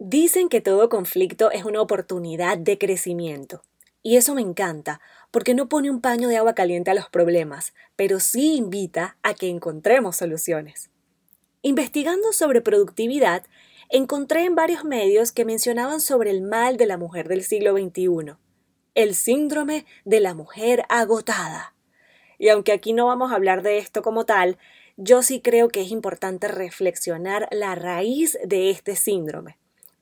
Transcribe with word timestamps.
Dicen 0.00 0.48
que 0.48 0.60
todo 0.60 0.88
conflicto 0.88 1.50
es 1.50 1.64
una 1.64 1.80
oportunidad 1.80 2.56
de 2.56 2.78
crecimiento. 2.78 3.64
Y 4.00 4.16
eso 4.16 4.36
me 4.36 4.42
encanta, 4.42 5.00
porque 5.32 5.54
no 5.54 5.68
pone 5.68 5.90
un 5.90 6.00
paño 6.00 6.28
de 6.28 6.36
agua 6.36 6.54
caliente 6.54 6.92
a 6.92 6.94
los 6.94 7.08
problemas, 7.08 7.74
pero 7.96 8.20
sí 8.20 8.54
invita 8.54 9.16
a 9.24 9.34
que 9.34 9.48
encontremos 9.48 10.14
soluciones. 10.14 10.90
Investigando 11.62 12.32
sobre 12.32 12.60
productividad, 12.60 13.42
encontré 13.88 14.44
en 14.44 14.54
varios 14.54 14.84
medios 14.84 15.32
que 15.32 15.44
mencionaban 15.44 16.00
sobre 16.00 16.30
el 16.30 16.42
mal 16.42 16.76
de 16.76 16.86
la 16.86 16.96
mujer 16.96 17.26
del 17.26 17.42
siglo 17.42 17.72
XXI, 17.76 18.36
el 18.94 19.16
síndrome 19.16 19.84
de 20.04 20.20
la 20.20 20.32
mujer 20.32 20.84
agotada. 20.90 21.74
Y 22.38 22.50
aunque 22.50 22.70
aquí 22.70 22.92
no 22.92 23.06
vamos 23.06 23.32
a 23.32 23.34
hablar 23.34 23.62
de 23.62 23.78
esto 23.78 24.02
como 24.02 24.24
tal, 24.24 24.58
yo 24.96 25.22
sí 25.22 25.40
creo 25.40 25.66
que 25.66 25.80
es 25.80 25.90
importante 25.90 26.46
reflexionar 26.46 27.48
la 27.50 27.74
raíz 27.74 28.38
de 28.44 28.70
este 28.70 28.94
síndrome 28.94 29.58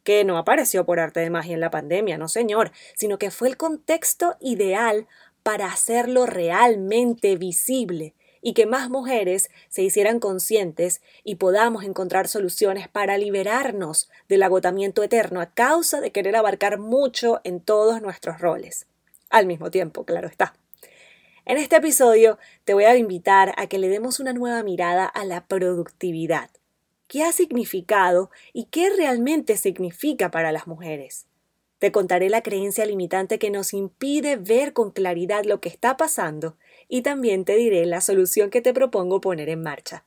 que 0.06 0.24
no 0.24 0.38
apareció 0.38 0.86
por 0.86 1.00
arte 1.00 1.18
de 1.18 1.30
magia 1.30 1.54
en 1.54 1.60
la 1.60 1.72
pandemia, 1.72 2.16
no 2.16 2.28
señor, 2.28 2.70
sino 2.94 3.18
que 3.18 3.32
fue 3.32 3.48
el 3.48 3.56
contexto 3.56 4.36
ideal 4.40 5.08
para 5.42 5.66
hacerlo 5.66 6.26
realmente 6.26 7.34
visible 7.34 8.14
y 8.40 8.54
que 8.54 8.66
más 8.66 8.88
mujeres 8.88 9.50
se 9.68 9.82
hicieran 9.82 10.20
conscientes 10.20 11.02
y 11.24 11.34
podamos 11.34 11.82
encontrar 11.82 12.28
soluciones 12.28 12.86
para 12.86 13.18
liberarnos 13.18 14.08
del 14.28 14.44
agotamiento 14.44 15.02
eterno 15.02 15.40
a 15.40 15.52
causa 15.52 16.00
de 16.00 16.12
querer 16.12 16.36
abarcar 16.36 16.78
mucho 16.78 17.40
en 17.42 17.60
todos 17.60 18.00
nuestros 18.00 18.40
roles. 18.40 18.86
Al 19.28 19.46
mismo 19.46 19.72
tiempo, 19.72 20.04
claro 20.04 20.28
está. 20.28 20.54
En 21.46 21.56
este 21.56 21.74
episodio 21.74 22.38
te 22.64 22.74
voy 22.74 22.84
a 22.84 22.96
invitar 22.96 23.54
a 23.56 23.66
que 23.66 23.80
le 23.80 23.88
demos 23.88 24.20
una 24.20 24.32
nueva 24.32 24.62
mirada 24.62 25.04
a 25.04 25.24
la 25.24 25.48
productividad 25.48 26.48
qué 27.08 27.24
ha 27.24 27.32
significado 27.32 28.30
y 28.52 28.64
qué 28.64 28.90
realmente 28.90 29.56
significa 29.56 30.30
para 30.30 30.52
las 30.52 30.66
mujeres. 30.66 31.26
Te 31.78 31.92
contaré 31.92 32.30
la 32.30 32.42
creencia 32.42 32.86
limitante 32.86 33.38
que 33.38 33.50
nos 33.50 33.74
impide 33.74 34.36
ver 34.36 34.72
con 34.72 34.90
claridad 34.90 35.44
lo 35.44 35.60
que 35.60 35.68
está 35.68 35.96
pasando 35.96 36.56
y 36.88 37.02
también 37.02 37.44
te 37.44 37.56
diré 37.56 37.84
la 37.84 38.00
solución 38.00 38.50
que 38.50 38.62
te 38.62 38.72
propongo 38.72 39.20
poner 39.20 39.48
en 39.48 39.62
marcha. 39.62 40.04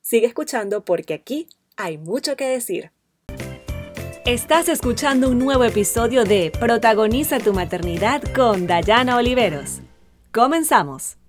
Sigue 0.00 0.26
escuchando 0.26 0.84
porque 0.84 1.14
aquí 1.14 1.46
hay 1.76 1.98
mucho 1.98 2.36
que 2.36 2.46
decir. 2.46 2.90
Estás 4.24 4.68
escuchando 4.68 5.28
un 5.28 5.38
nuevo 5.38 5.64
episodio 5.64 6.24
de 6.24 6.52
Protagoniza 6.58 7.38
tu 7.38 7.52
maternidad 7.52 8.22
con 8.34 8.66
Dayana 8.66 9.16
Oliveros. 9.16 9.80
Comenzamos. 10.32 11.19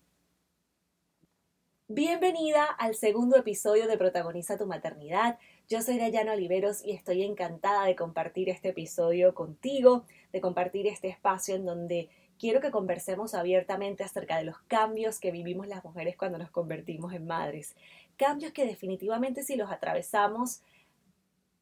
Bienvenida 1.94 2.64
al 2.68 2.96
segundo 2.96 3.36
episodio 3.36 3.86
de 3.86 3.98
Protagoniza 3.98 4.58
tu 4.58 4.66
maternidad. 4.66 5.38
Yo 5.68 5.82
soy 5.82 5.98
Dayana 5.98 6.32
Oliveros 6.32 6.86
y 6.86 6.92
estoy 6.92 7.22
encantada 7.22 7.86
de 7.86 7.98
compartir 7.98 8.48
este 8.48 8.70
episodio 8.70 9.36
contigo, 9.36 10.06
de 10.32 10.40
compartir 10.40 10.88
este 10.88 11.10
espacio 11.10 11.54
en 11.54 11.66
donde 11.66 12.08
quiero 12.40 12.62
que 12.62 12.72
conversemos 12.72 13.34
abiertamente 13.34 14.06
acerca 14.06 14.38
de 14.38 14.46
los 14.46 14.58
cambios 14.70 15.20
que 15.20 15.32
vivimos 15.32 15.68
las 15.68 15.84
mujeres 15.84 16.16
cuando 16.16 16.38
nos 16.38 16.50
convertimos 16.50 17.12
en 17.12 17.28
madres. 17.28 17.76
Cambios 18.16 18.54
que 18.54 18.66
definitivamente 18.66 19.44
si 19.44 19.58
los 19.58 19.70
atravesamos 19.70 20.62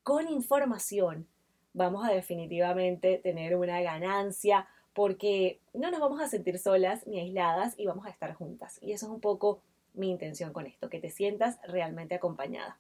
con 0.04 0.30
información, 0.30 1.28
vamos 1.74 2.08
a 2.08 2.14
definitivamente 2.14 3.18
tener 3.18 3.56
una 3.56 3.82
ganancia 3.82 4.68
porque 4.94 5.60
no 5.74 5.90
nos 5.90 6.00
vamos 6.00 6.22
a 6.22 6.28
sentir 6.28 6.60
solas 6.60 7.08
ni 7.08 7.20
aisladas 7.20 7.74
y 7.80 7.88
vamos 7.88 8.06
a 8.06 8.10
estar 8.12 8.36
juntas. 8.36 8.78
Y 8.84 8.92
eso 8.92 9.08
es 9.08 9.12
un 9.12 9.22
poco 9.22 9.64
mi 9.94 10.10
intención 10.10 10.54
con 10.54 10.66
esto, 10.66 10.90
que 10.90 11.00
te 11.00 11.10
sientas 11.10 11.60
realmente 11.64 12.16
acompañada. 12.16 12.80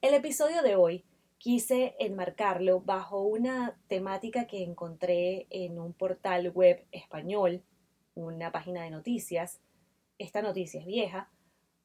El 0.00 0.14
episodio 0.14 0.62
de 0.62 0.76
hoy 0.76 1.04
quise 1.38 1.94
enmarcarlo 1.98 2.80
bajo 2.80 3.22
una 3.22 3.78
temática 3.86 4.46
que 4.46 4.62
encontré 4.62 5.46
en 5.50 5.78
un 5.78 5.92
portal 5.92 6.50
web 6.50 6.84
español, 6.92 7.62
una 8.14 8.52
página 8.52 8.82
de 8.82 8.90
noticias. 8.90 9.60
Esta 10.18 10.42
noticia 10.42 10.80
es 10.80 10.86
vieja, 10.86 11.30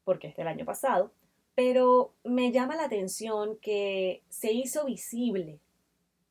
porque 0.04 0.28
es 0.28 0.36
del 0.36 0.48
año 0.48 0.66
pasado, 0.66 1.12
pero 1.56 2.14
me 2.24 2.52
llama 2.52 2.76
la 2.76 2.86
atención 2.86 3.58
que 3.62 4.24
se 4.30 4.52
hizo 4.54 4.86
visible 4.86 5.60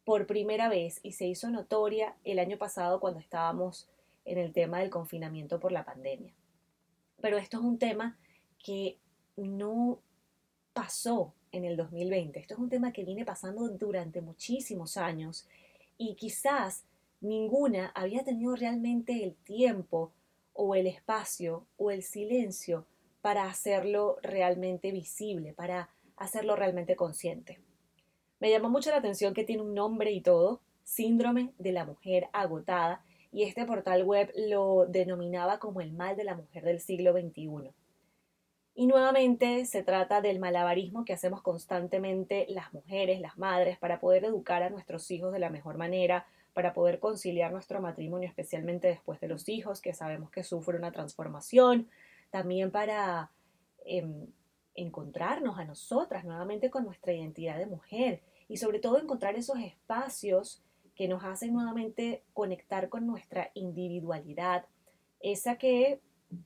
por 0.04 0.26
primera 0.26 0.70
vez 0.70 1.00
y 1.02 1.12
se 1.12 1.26
hizo 1.26 1.50
notoria 1.50 2.16
el 2.24 2.38
año 2.38 2.56
pasado 2.56 2.98
cuando 2.98 3.20
estábamos 3.20 3.90
en 4.24 4.38
el 4.38 4.52
tema 4.52 4.80
del 4.80 4.88
confinamiento 4.88 5.60
por 5.60 5.70
la 5.70 5.84
pandemia. 5.84 6.32
Pero 7.20 7.38
esto 7.38 7.58
es 7.58 7.64
un 7.64 7.78
tema 7.78 8.18
que 8.64 8.98
no 9.36 10.00
pasó 10.72 11.34
en 11.52 11.64
el 11.64 11.76
2020. 11.76 12.38
Esto 12.38 12.54
es 12.54 12.60
un 12.60 12.68
tema 12.68 12.92
que 12.92 13.04
viene 13.04 13.24
pasando 13.24 13.68
durante 13.68 14.20
muchísimos 14.20 14.96
años 14.96 15.46
y 15.96 16.14
quizás 16.14 16.84
ninguna 17.20 17.90
había 17.94 18.24
tenido 18.24 18.54
realmente 18.54 19.24
el 19.24 19.34
tiempo 19.34 20.12
o 20.52 20.74
el 20.74 20.86
espacio 20.86 21.66
o 21.76 21.90
el 21.90 22.02
silencio 22.02 22.86
para 23.20 23.44
hacerlo 23.44 24.18
realmente 24.22 24.92
visible, 24.92 25.52
para 25.52 25.90
hacerlo 26.16 26.56
realmente 26.56 26.96
consciente. 26.96 27.60
Me 28.40 28.50
llamó 28.50 28.70
mucho 28.70 28.90
la 28.90 28.98
atención 28.98 29.34
que 29.34 29.44
tiene 29.44 29.62
un 29.62 29.74
nombre 29.74 30.12
y 30.12 30.20
todo, 30.20 30.60
síndrome 30.84 31.52
de 31.58 31.72
la 31.72 31.84
mujer 31.84 32.28
agotada, 32.32 33.04
y 33.32 33.44
este 33.44 33.64
portal 33.64 34.04
web 34.04 34.32
lo 34.36 34.86
denominaba 34.86 35.58
como 35.58 35.80
el 35.80 35.92
mal 35.92 36.16
de 36.16 36.24
la 36.24 36.34
mujer 36.34 36.64
del 36.64 36.80
siglo 36.80 37.12
XXI. 37.12 37.72
Y 38.74 38.86
nuevamente 38.86 39.64
se 39.66 39.82
trata 39.82 40.20
del 40.20 40.38
malabarismo 40.38 41.04
que 41.04 41.12
hacemos 41.12 41.42
constantemente 41.42 42.46
las 42.48 42.72
mujeres, 42.72 43.20
las 43.20 43.36
madres, 43.36 43.76
para 43.78 43.98
poder 43.98 44.24
educar 44.24 44.62
a 44.62 44.70
nuestros 44.70 45.10
hijos 45.10 45.32
de 45.32 45.40
la 45.40 45.50
mejor 45.50 45.76
manera, 45.76 46.26
para 46.54 46.72
poder 46.72 47.00
conciliar 47.00 47.52
nuestro 47.52 47.80
matrimonio, 47.80 48.28
especialmente 48.28 48.88
después 48.88 49.20
de 49.20 49.28
los 49.28 49.48
hijos, 49.48 49.80
que 49.80 49.94
sabemos 49.94 50.30
que 50.30 50.44
sufren 50.44 50.78
una 50.78 50.92
transformación, 50.92 51.88
también 52.30 52.70
para 52.70 53.30
em, 53.84 54.28
encontrarnos 54.74 55.58
a 55.58 55.64
nosotras 55.64 56.24
nuevamente 56.24 56.70
con 56.70 56.84
nuestra 56.84 57.12
identidad 57.12 57.58
de 57.58 57.66
mujer 57.66 58.22
y 58.48 58.58
sobre 58.58 58.78
todo 58.78 58.98
encontrar 58.98 59.34
esos 59.34 59.58
espacios 59.58 60.62
que 60.98 61.06
nos 61.06 61.22
hacen 61.22 61.52
nuevamente 61.52 62.24
conectar 62.34 62.88
con 62.88 63.06
nuestra 63.06 63.52
individualidad, 63.54 64.66
esa 65.20 65.56
que 65.56 66.00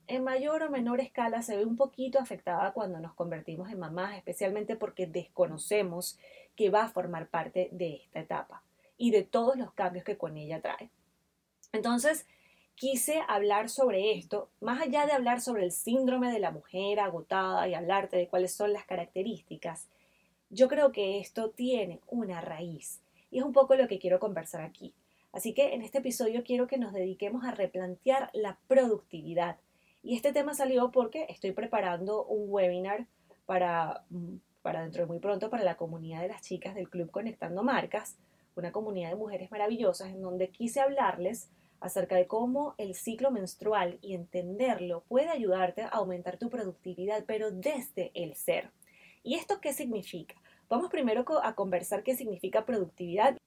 en 0.05 0.23
mayor 0.23 0.61
o 0.61 0.69
menor 0.69 1.01
escala 1.01 1.41
se 1.41 1.57
ve 1.57 1.65
un 1.65 1.75
poquito 1.75 2.19
afectada 2.19 2.71
cuando 2.71 2.99
nos 2.99 3.15
convertimos 3.15 3.71
en 3.71 3.79
mamás, 3.79 4.15
especialmente 4.15 4.75
porque 4.75 5.07
desconocemos 5.07 6.19
que 6.55 6.69
va 6.69 6.83
a 6.83 6.89
formar 6.89 7.29
parte 7.29 7.69
de 7.71 7.95
esta 7.95 8.19
etapa 8.19 8.63
y 8.95 9.09
de 9.09 9.23
todos 9.23 9.57
los 9.57 9.73
cambios 9.73 10.05
que 10.05 10.19
con 10.19 10.37
ella 10.37 10.61
trae. 10.61 10.91
Entonces, 11.71 12.27
quise 12.75 13.23
hablar 13.27 13.69
sobre 13.69 14.11
esto, 14.11 14.51
más 14.61 14.79
allá 14.83 15.07
de 15.07 15.13
hablar 15.13 15.41
sobre 15.41 15.63
el 15.63 15.71
síndrome 15.71 16.31
de 16.31 16.39
la 16.39 16.51
mujer 16.51 16.99
agotada 16.99 17.67
y 17.67 17.73
hablarte 17.73 18.17
de 18.17 18.27
cuáles 18.27 18.53
son 18.53 18.71
las 18.71 18.85
características, 18.85 19.89
yo 20.51 20.67
creo 20.67 20.91
que 20.91 21.19
esto 21.19 21.49
tiene 21.49 22.01
una 22.05 22.39
raíz 22.39 23.02
y 23.33 23.39
es 23.39 23.43
un 23.43 23.51
poco 23.51 23.75
lo 23.75 23.87
que 23.87 23.99
quiero 23.99 24.19
conversar 24.19 24.61
aquí. 24.61 24.93
Así 25.31 25.53
que 25.53 25.73
en 25.73 25.81
este 25.81 25.97
episodio 25.97 26.43
quiero 26.43 26.67
que 26.67 26.77
nos 26.77 26.93
dediquemos 26.93 27.43
a 27.43 27.51
replantear 27.51 28.29
la 28.33 28.59
productividad, 28.67 29.57
y 30.03 30.15
este 30.15 30.33
tema 30.33 30.53
salió 30.53 30.91
porque 30.91 31.25
estoy 31.29 31.53
preparando 31.53 32.25
un 32.25 32.45
webinar 32.49 33.07
para, 33.45 34.03
mm, 34.09 34.35
para 34.61 34.83
dentro 34.83 35.03
de 35.03 35.07
muy 35.07 35.19
pronto 35.19 35.49
para 35.49 35.63
la 35.63 35.77
comunidad 35.77 36.21
de 36.21 36.27
las 36.27 36.41
chicas 36.41 36.75
del 36.75 36.89
Club 36.89 37.09
Conectando 37.09 37.63
Marcas, 37.63 38.17
una 38.55 38.73
comunidad 38.73 39.09
de 39.09 39.15
mujeres 39.15 39.49
maravillosas 39.49 40.09
en 40.09 40.21
donde 40.21 40.49
quise 40.49 40.81
hablarles 40.81 41.49
acerca 41.79 42.17
de 42.17 42.27
cómo 42.27 42.75
el 42.77 42.95
ciclo 42.95 43.31
menstrual 43.31 43.97
y 44.01 44.13
entenderlo 44.13 45.03
puede 45.07 45.29
ayudarte 45.29 45.83
a 45.83 45.87
aumentar 45.87 46.37
tu 46.37 46.49
productividad, 46.49 47.23
pero 47.25 47.49
desde 47.51 48.11
el 48.13 48.35
ser. 48.35 48.71
¿Y 49.23 49.35
esto 49.35 49.61
qué 49.61 49.73
significa? 49.73 50.35
Vamos 50.73 50.89
primero 50.89 51.23
a 51.43 51.53
conversar 51.53 52.01
qué 52.01 52.15
significa 52.15 52.65
productividad 52.65 53.37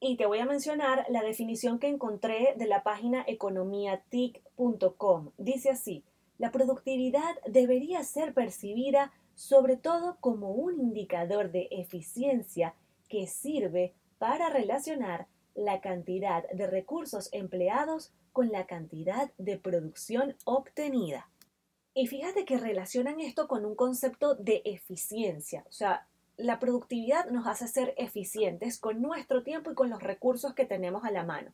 y 0.00 0.16
te 0.16 0.26
voy 0.26 0.40
a 0.40 0.44
mencionar 0.44 1.06
la 1.08 1.22
definición 1.22 1.78
que 1.78 1.86
encontré 1.86 2.54
de 2.56 2.66
la 2.66 2.82
página 2.82 3.24
economiatic.com. 3.28 5.30
Dice 5.38 5.70
así, 5.70 6.02
la 6.38 6.50
productividad 6.50 7.36
debería 7.46 8.02
ser 8.02 8.34
percibida 8.34 9.12
sobre 9.36 9.76
todo 9.76 10.16
como 10.18 10.50
un 10.50 10.80
indicador 10.80 11.52
de 11.52 11.68
eficiencia 11.70 12.74
que 13.08 13.28
sirve 13.28 13.94
para 14.18 14.50
relacionar 14.50 15.28
la 15.54 15.80
cantidad 15.80 16.42
de 16.50 16.66
recursos 16.66 17.32
empleados 17.32 18.10
con 18.32 18.50
la 18.50 18.66
cantidad 18.66 19.30
de 19.38 19.58
producción 19.58 20.34
obtenida. 20.44 21.30
Y 21.94 22.08
fíjate 22.08 22.44
que 22.44 22.58
relacionan 22.58 23.20
esto 23.20 23.46
con 23.46 23.64
un 23.64 23.76
concepto 23.76 24.34
de 24.34 24.62
eficiencia, 24.64 25.64
o 25.68 25.72
sea, 25.72 26.08
la 26.36 26.58
productividad 26.58 27.30
nos 27.30 27.46
hace 27.46 27.68
ser 27.68 27.94
eficientes 27.96 28.78
con 28.78 29.02
nuestro 29.02 29.42
tiempo 29.42 29.70
y 29.70 29.74
con 29.74 29.90
los 29.90 30.02
recursos 30.02 30.54
que 30.54 30.64
tenemos 30.64 31.04
a 31.04 31.10
la 31.10 31.24
mano. 31.24 31.52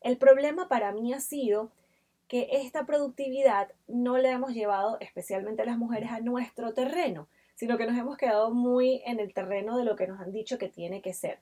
El 0.00 0.18
problema 0.18 0.68
para 0.68 0.92
mí 0.92 1.12
ha 1.12 1.20
sido 1.20 1.70
que 2.28 2.48
esta 2.52 2.86
productividad 2.86 3.72
no 3.86 4.18
la 4.18 4.30
hemos 4.30 4.52
llevado 4.52 4.98
especialmente 5.00 5.64
las 5.64 5.78
mujeres 5.78 6.10
a 6.10 6.20
nuestro 6.20 6.74
terreno, 6.74 7.28
sino 7.54 7.78
que 7.78 7.86
nos 7.86 7.96
hemos 7.96 8.16
quedado 8.16 8.52
muy 8.52 9.02
en 9.06 9.20
el 9.20 9.32
terreno 9.32 9.76
de 9.78 9.84
lo 9.84 9.96
que 9.96 10.06
nos 10.06 10.20
han 10.20 10.32
dicho 10.32 10.58
que 10.58 10.68
tiene 10.68 11.02
que 11.02 11.14
ser. 11.14 11.38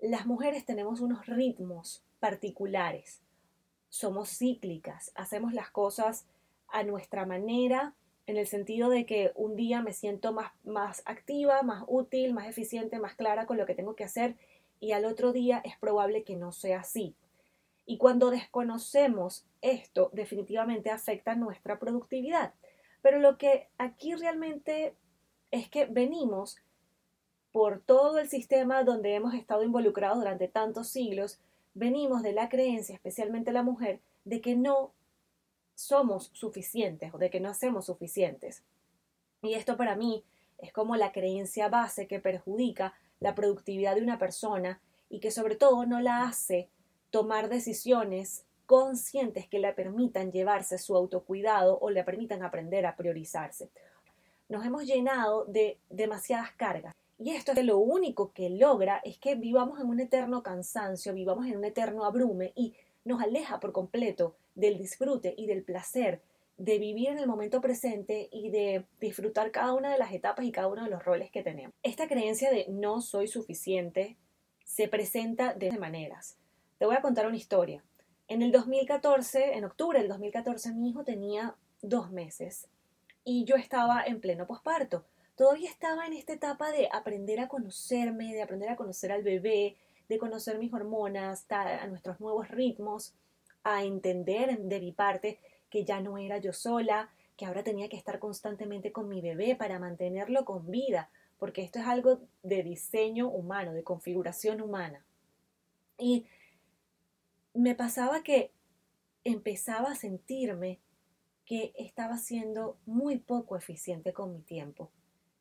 las 0.00 0.26
mujeres 0.26 0.66
tenemos 0.66 1.00
unos 1.00 1.26
ritmos 1.26 2.04
particulares, 2.20 3.22
somos 3.88 4.28
cíclicas, 4.28 5.12
hacemos 5.14 5.54
las 5.54 5.70
cosas 5.70 6.26
a 6.68 6.82
nuestra 6.82 7.24
manera, 7.24 7.94
en 8.26 8.36
el 8.36 8.46
sentido 8.46 8.88
de 8.88 9.06
que 9.06 9.32
un 9.34 9.56
día 9.56 9.82
me 9.82 9.92
siento 9.92 10.32
más, 10.32 10.52
más 10.64 11.02
activa, 11.04 11.62
más 11.62 11.84
útil, 11.86 12.32
más 12.32 12.48
eficiente, 12.48 12.98
más 12.98 13.14
clara 13.14 13.46
con 13.46 13.58
lo 13.58 13.66
que 13.66 13.74
tengo 13.74 13.94
que 13.94 14.04
hacer 14.04 14.36
y 14.80 14.92
al 14.92 15.04
otro 15.04 15.32
día 15.32 15.60
es 15.64 15.78
probable 15.78 16.24
que 16.24 16.36
no 16.36 16.52
sea 16.52 16.80
así. 16.80 17.14
Y 17.86 17.98
cuando 17.98 18.30
desconocemos 18.30 19.46
esto, 19.60 20.10
definitivamente 20.12 20.90
afecta 20.90 21.34
nuestra 21.34 21.78
productividad. 21.78 22.54
Pero 23.02 23.18
lo 23.18 23.36
que 23.36 23.68
aquí 23.76 24.14
realmente 24.14 24.94
es 25.50 25.68
que 25.68 25.84
venimos 25.84 26.56
por 27.52 27.80
todo 27.80 28.18
el 28.18 28.28
sistema 28.28 28.82
donde 28.82 29.14
hemos 29.14 29.34
estado 29.34 29.62
involucrados 29.62 30.18
durante 30.18 30.48
tantos 30.48 30.88
siglos, 30.88 31.38
venimos 31.74 32.22
de 32.22 32.32
la 32.32 32.48
creencia, 32.48 32.94
especialmente 32.94 33.52
la 33.52 33.62
mujer, 33.62 34.00
de 34.24 34.40
que 34.40 34.56
no 34.56 34.92
somos 35.74 36.30
suficientes 36.32 37.12
o 37.14 37.18
de 37.18 37.30
que 37.30 37.40
no 37.40 37.50
hacemos 37.50 37.86
suficientes. 37.86 38.62
Y 39.42 39.54
esto 39.54 39.76
para 39.76 39.96
mí 39.96 40.24
es 40.58 40.72
como 40.72 40.96
la 40.96 41.12
creencia 41.12 41.68
base 41.68 42.06
que 42.06 42.20
perjudica 42.20 42.94
la 43.20 43.34
productividad 43.34 43.94
de 43.94 44.02
una 44.02 44.18
persona 44.18 44.80
y 45.10 45.20
que 45.20 45.30
sobre 45.30 45.56
todo 45.56 45.86
no 45.86 46.00
la 46.00 46.22
hace 46.22 46.68
tomar 47.10 47.48
decisiones 47.48 48.44
conscientes 48.66 49.46
que 49.46 49.58
le 49.58 49.72
permitan 49.72 50.32
llevarse 50.32 50.78
su 50.78 50.96
autocuidado 50.96 51.78
o 51.78 51.90
le 51.90 52.04
permitan 52.04 52.42
aprender 52.42 52.86
a 52.86 52.96
priorizarse. 52.96 53.70
Nos 54.48 54.64
hemos 54.64 54.84
llenado 54.84 55.44
de 55.44 55.78
demasiadas 55.90 56.52
cargas 56.52 56.94
y 57.18 57.30
esto 57.30 57.52
es 57.52 57.64
lo 57.64 57.78
único 57.78 58.32
que 58.32 58.50
logra 58.50 59.00
es 59.04 59.18
que 59.18 59.34
vivamos 59.34 59.80
en 59.80 59.86
un 59.86 60.00
eterno 60.00 60.42
cansancio, 60.42 61.14
vivamos 61.14 61.46
en 61.46 61.56
un 61.56 61.64
eterno 61.64 62.04
abrume 62.04 62.52
y 62.56 62.74
nos 63.04 63.22
aleja 63.22 63.60
por 63.60 63.72
completo 63.72 64.34
del 64.54 64.78
disfrute 64.78 65.34
y 65.36 65.46
del 65.46 65.62
placer 65.62 66.22
de 66.56 66.78
vivir 66.78 67.08
en 67.08 67.18
el 67.18 67.26
momento 67.26 67.60
presente 67.60 68.28
y 68.30 68.50
de 68.50 68.86
disfrutar 69.00 69.50
cada 69.50 69.74
una 69.74 69.90
de 69.90 69.98
las 69.98 70.12
etapas 70.12 70.44
y 70.44 70.52
cada 70.52 70.68
uno 70.68 70.84
de 70.84 70.90
los 70.90 71.04
roles 71.04 71.30
que 71.30 71.42
tenemos. 71.42 71.74
Esta 71.82 72.06
creencia 72.06 72.50
de 72.50 72.66
no 72.68 73.00
soy 73.00 73.26
suficiente 73.26 74.16
se 74.64 74.88
presenta 74.88 75.54
de 75.54 75.72
maneras. 75.72 76.36
Te 76.78 76.86
voy 76.86 76.96
a 76.96 77.02
contar 77.02 77.26
una 77.26 77.36
historia. 77.36 77.82
En 78.28 78.42
el 78.42 78.52
2014, 78.52 79.54
en 79.54 79.64
octubre 79.64 79.98
del 79.98 80.08
2014, 80.08 80.72
mi 80.72 80.90
hijo 80.90 81.04
tenía 81.04 81.56
dos 81.82 82.10
meses 82.10 82.68
y 83.24 83.44
yo 83.44 83.56
estaba 83.56 84.04
en 84.04 84.20
pleno 84.20 84.46
posparto. 84.46 85.04
Todavía 85.36 85.68
estaba 85.68 86.06
en 86.06 86.12
esta 86.12 86.32
etapa 86.32 86.70
de 86.70 86.88
aprender 86.92 87.40
a 87.40 87.48
conocerme, 87.48 88.32
de 88.32 88.42
aprender 88.42 88.68
a 88.68 88.76
conocer 88.76 89.10
al 89.10 89.22
bebé, 89.22 89.76
de 90.08 90.18
conocer 90.18 90.58
mis 90.58 90.72
hormonas, 90.72 91.46
a 91.50 91.86
nuestros 91.86 92.20
nuevos 92.20 92.48
ritmos, 92.48 93.14
a 93.64 93.82
entender 93.82 94.58
de 94.58 94.80
mi 94.80 94.92
parte 94.92 95.40
que 95.70 95.84
ya 95.84 96.00
no 96.00 96.18
era 96.18 96.38
yo 96.38 96.52
sola, 96.52 97.10
que 97.36 97.46
ahora 97.46 97.64
tenía 97.64 97.88
que 97.88 97.96
estar 97.96 98.18
constantemente 98.20 98.92
con 98.92 99.08
mi 99.08 99.20
bebé 99.20 99.56
para 99.56 99.78
mantenerlo 99.78 100.44
con 100.44 100.70
vida, 100.70 101.10
porque 101.38 101.62
esto 101.62 101.80
es 101.80 101.86
algo 101.86 102.20
de 102.42 102.62
diseño 102.62 103.28
humano, 103.28 103.72
de 103.72 103.82
configuración 103.82 104.60
humana. 104.60 105.04
Y 105.98 106.26
me 107.54 107.74
pasaba 107.74 108.22
que 108.22 108.52
empezaba 109.24 109.90
a 109.90 109.96
sentirme 109.96 110.78
que 111.44 111.72
estaba 111.76 112.18
siendo 112.18 112.76
muy 112.86 113.18
poco 113.18 113.56
eficiente 113.56 114.12
con 114.12 114.32
mi 114.32 114.40
tiempo. 114.40 114.90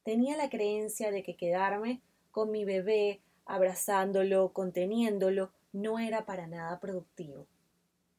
Tenía 0.03 0.35
la 0.35 0.49
creencia 0.49 1.11
de 1.11 1.23
que 1.23 1.35
quedarme 1.35 2.01
con 2.31 2.51
mi 2.51 2.65
bebé 2.65 3.21
abrazándolo, 3.45 4.51
conteniéndolo, 4.51 5.51
no 5.71 5.99
era 5.99 6.25
para 6.25 6.47
nada 6.47 6.79
productivo. 6.79 7.47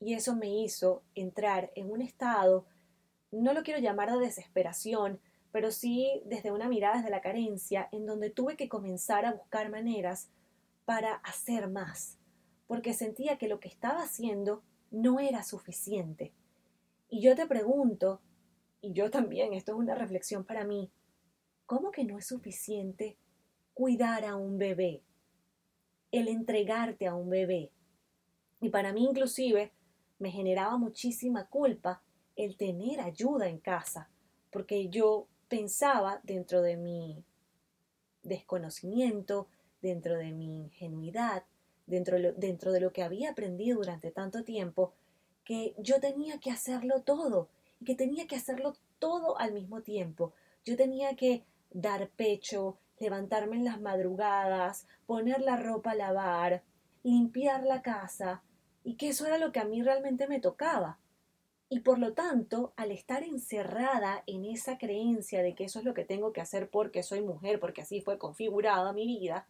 Y 0.01 0.15
eso 0.15 0.35
me 0.35 0.49
hizo 0.49 1.03
entrar 1.15 1.71
en 1.75 1.91
un 1.91 2.03
estado, 2.03 2.67
no 3.31 3.53
lo 3.53 3.63
quiero 3.63 3.81
llamar 3.81 4.13
de 4.13 4.19
desesperación, 4.19 5.21
pero 5.51 5.71
sí 5.71 6.23
desde 6.27 6.53
una 6.53 6.69
mirada 6.69 6.97
desde 6.97 7.11
la 7.11 7.21
carencia, 7.21 7.89
en 7.93 8.07
donde 8.07 8.31
tuve 8.31 8.57
que 8.57 8.69
comenzar 8.69 9.25
a 9.25 9.33
buscar 9.33 9.71
maneras 9.71 10.29
para 10.85 11.15
hacer 11.17 11.69
más, 11.69 12.19
porque 12.67 12.93
sentía 12.93 13.39
que 13.39 13.49
lo 13.49 13.61
que 13.61 13.69
estaba 13.69 14.03
haciendo 14.03 14.63
no 14.91 15.21
era 15.21 15.43
suficiente. 15.43 16.33
Y 17.09 17.21
yo 17.21 17.35
te 17.35 17.47
pregunto, 17.47 18.21
y 18.81 18.93
yo 18.93 19.11
también, 19.11 19.55
esto 19.55 19.73
es 19.73 19.79
una 19.79 19.95
reflexión 19.95 20.45
para 20.45 20.65
mí, 20.65 20.91
¿cómo 21.67 21.91
que 21.91 22.05
no 22.05 22.19
es 22.19 22.27
suficiente 22.27 23.17
cuidar 23.73 24.25
a 24.25 24.37
un 24.37 24.59
bebé? 24.59 25.03
el 26.15 26.29
entregarte 26.29 27.09
a 27.09 27.15
un 27.17 27.29
bebé. 27.29 27.73
Y 28.61 28.69
para 28.69 28.93
mí 28.93 29.05
inclusive 29.05 29.73
me 30.25 30.31
generaba 30.31 30.79
muchísima 30.79 31.45
culpa 31.49 32.01
el 32.35 32.57
tener 32.57 32.99
ayuda 33.03 33.47
en 33.47 33.59
casa, 33.59 34.09
porque 34.51 34.89
yo 34.89 35.27
pensaba 35.49 36.23
dentro 36.23 36.63
de 36.63 36.79
mi 36.79 37.23
desconocimiento, 38.23 39.49
dentro 39.83 40.17
de 40.17 40.33
mi 40.33 40.47
ingenuidad, 40.47 41.45
dentro, 41.87 42.17
dentro 42.39 42.73
de 42.73 42.81
lo 42.81 42.91
que 42.91 43.03
había 43.03 43.33
aprendido 43.33 43.81
durante 43.81 44.11
tanto 44.11 44.45
tiempo, 44.45 44.95
que 45.45 45.75
yo 45.77 46.01
tenía 46.01 46.41
que 46.41 46.51
hacerlo 46.51 47.03
todo, 47.03 47.51
y 47.79 47.85
que 47.85 47.95
tenía 47.95 48.27
que 48.27 48.37
hacerlo 48.37 48.73
todo 48.99 49.39
al 49.39 49.53
mismo 49.53 49.83
tiempo. 49.83 50.33
Yo 50.65 50.75
tenía 50.75 51.17
que 51.17 51.45
dar 51.71 52.09
pecho, 52.09 52.79
levantarme 52.99 53.57
en 53.57 53.67
las 53.67 53.79
madrugadas, 53.79 54.87
poner 55.05 55.43
la 55.43 55.57
ropa 55.59 55.91
a 55.91 55.97
lavar, 55.97 56.63
limpiar 57.03 57.63
la 57.65 57.83
casa, 57.83 58.43
y 58.85 58.97
que 58.97 59.09
eso 59.09 59.27
era 59.27 59.39
lo 59.39 59.51
que 59.51 59.61
a 59.61 59.65
mí 59.65 59.83
realmente 59.83 60.29
me 60.29 60.41
tocaba. 60.41 60.99
Y 61.71 61.81
por 61.81 61.99
lo 61.99 62.13
tanto, 62.13 62.73
al 62.77 62.93
estar 62.93 63.25
encerrada 63.25 64.23
en 64.27 64.45
esa 64.45 64.79
creencia 64.79 65.43
de 65.43 65.55
que 65.55 65.65
eso 65.65 65.79
es 65.79 65.85
lo 65.85 65.95
que 65.95 66.05
tengo 66.05 66.33
que 66.33 66.43
hacer 66.43 66.69
porque 66.69 67.03
soy 67.03 67.23
mujer, 67.23 67.59
porque 67.59 67.81
así 67.81 68.01
fue 68.03 68.19
configurada 68.19 68.93
mi 68.93 69.07
vida, 69.07 69.49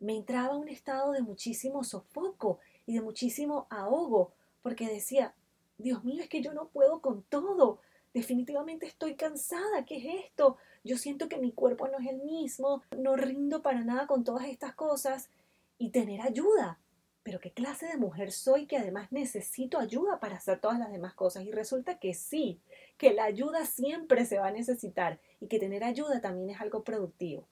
me 0.00 0.16
entraba 0.16 0.56
un 0.56 0.68
estado 0.68 1.12
de 1.12 1.22
muchísimo 1.22 1.84
sofoco 1.84 2.58
y 2.86 2.94
de 2.94 3.00
muchísimo 3.00 3.68
ahogo, 3.70 4.32
porque 4.60 4.88
decía, 4.88 5.32
Dios 5.78 6.02
mío, 6.04 6.22
es 6.22 6.28
que 6.28 6.42
yo 6.42 6.52
no 6.52 6.68
puedo 6.68 7.00
con 7.00 7.22
todo, 7.22 7.78
definitivamente 8.12 8.84
estoy 8.86 9.14
cansada, 9.14 9.84
¿qué 9.86 9.98
es 9.98 10.24
esto? 10.26 10.56
Yo 10.82 10.98
siento 10.98 11.28
que 11.28 11.38
mi 11.38 11.52
cuerpo 11.52 11.86
no 11.86 11.98
es 11.98 12.08
el 12.08 12.20
mismo, 12.22 12.82
no 12.98 13.14
rindo 13.14 13.62
para 13.62 13.84
nada 13.84 14.08
con 14.08 14.24
todas 14.24 14.48
estas 14.48 14.74
cosas 14.74 15.30
y 15.78 15.90
tener 15.90 16.20
ayuda. 16.20 16.78
Pero 17.22 17.38
qué 17.38 17.52
clase 17.52 17.86
de 17.86 17.96
mujer 17.96 18.32
soy 18.32 18.66
que 18.66 18.76
además 18.76 19.12
necesito 19.12 19.78
ayuda 19.78 20.18
para 20.18 20.36
hacer 20.36 20.58
todas 20.60 20.78
las 20.78 20.90
demás 20.90 21.14
cosas. 21.14 21.44
Y 21.44 21.52
resulta 21.52 21.98
que 21.98 22.14
sí, 22.14 22.60
que 22.98 23.12
la 23.12 23.24
ayuda 23.24 23.64
siempre 23.64 24.24
se 24.24 24.38
va 24.38 24.48
a 24.48 24.52
necesitar 24.52 25.20
y 25.40 25.46
que 25.46 25.60
tener 25.60 25.84
ayuda 25.84 26.20
también 26.20 26.50
es 26.50 26.60
algo 26.60 26.82
productivo. 26.82 27.46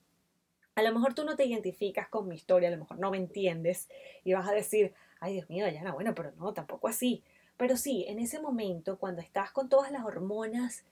A 0.75 0.83
lo 0.83 0.93
mejor 0.93 1.15
tú 1.15 1.25
no 1.25 1.37
te 1.37 1.45
identificas 1.45 2.09
con 2.09 2.27
mi 2.27 2.35
historia, 2.35 2.69
a 2.69 2.73
lo 2.73 2.79
mejor 2.79 2.99
no 2.99 3.11
me 3.11 3.19
entiendes 3.19 3.89
y 4.25 4.33
vas 4.33 4.49
a 4.49 4.53
decir, 4.53 4.95
ay 5.21 5.35
Dios 5.35 5.51
mío, 5.51 5.65
Dayana, 5.65 5.93
bueno, 5.93 6.15
pero 6.15 6.33
no, 6.33 6.53
tampoco 6.53 6.89
así. 6.89 7.23
Pero 7.57 7.77
sí, 7.77 8.07
en 8.09 8.19
ese 8.19 8.41
momento, 8.41 8.99
cuando 8.99 9.21
estás 9.21 9.51
con 9.53 9.69
todas 9.69 9.93
las 9.93 10.05
hormonas 10.05 10.85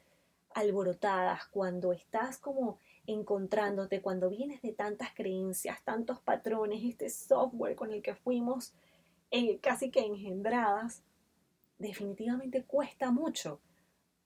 alborotadas, 0.55 1.47
cuando 1.47 1.93
estás 1.93 2.39
como 2.39 2.79
encontrándote, 3.09 4.01
cuando 4.01 4.31
vienes 4.31 4.63
de 4.63 4.73
tantas 4.73 5.13
creencias, 5.15 5.83
tantos 5.83 6.21
patrones, 6.21 6.85
este 6.85 7.11
software 7.11 7.75
con 7.75 7.93
el 7.93 8.03
que 8.03 8.15
fuimos 8.15 8.73
eh, 9.31 9.59
casi 9.59 9.91
que 9.91 10.01
engendradas, 10.01 11.03
definitivamente 11.79 12.63
cuesta 12.63 13.11
mucho 13.11 13.61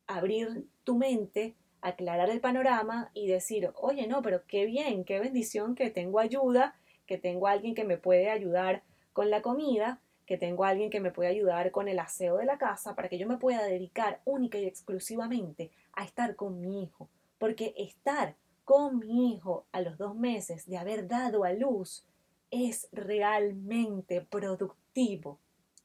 abrir 0.07 0.67
tu 0.85 0.97
mente, 0.97 1.55
aclarar 1.81 2.29
el 2.29 2.41
panorama 2.41 3.11
y 3.15 3.27
decir, 3.29 3.71
oye, 3.77 4.07
no, 4.07 4.23
pero 4.23 4.43
qué 4.47 4.67
bien, 4.67 5.05
qué 5.05 5.21
bendición 5.21 5.75
que 5.75 5.91
tengo 5.91 6.19
ayuda, 6.19 6.75
que 7.07 7.19
tengo 7.19 7.47
alguien 7.47 7.75
que 7.75 7.85
me 7.85 7.97
puede 7.97 8.31
ayudar 8.31 8.83
con 9.13 9.31
la 9.31 9.43
comida 9.43 10.01
que 10.27 10.39
tengo 10.39 10.65
alguien 10.65 10.91
que 10.91 11.01
me 11.01 11.11
puede 11.11 11.29
ayudar 11.29 11.71
con 11.71 11.89
el 11.89 11.99
aseo 11.99 12.37
de 12.37 12.47
la 12.47 12.59
casa 12.59 12.95
para 12.95 13.09
que 13.09 13.19
yo 13.19 13.27
me 13.27 13.39
pueda 13.39 13.65
dedicar 13.65 14.21
única 14.25 14.59
y 14.59 14.65
exclusivamente 14.65 15.71
a 15.93 16.05
estar 16.05 16.37
con 16.37 16.61
mi 16.61 16.83
hijo. 16.83 17.09
Porque 17.39 17.75
estar 17.77 18.37
con 18.65 18.99
mi 18.99 19.35
hijo 19.35 19.67
a 19.73 19.81
los 19.81 19.99
dos 19.99 20.15
meses 20.15 20.67
de 20.69 20.79
haber 20.79 21.09
dado 21.09 21.45
a 21.45 21.53
luz 21.53 22.05
es 22.51 22.89
realmente 22.93 24.21
productivo. 24.21 25.39